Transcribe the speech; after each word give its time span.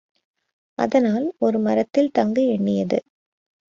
அதனால் 0.77 1.27
ஒரு 1.39 1.59
மரத்தில் 1.59 2.11
தங்க 2.11 2.41
எண்ணியது. 2.49 2.99